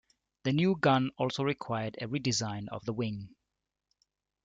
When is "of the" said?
2.69-2.93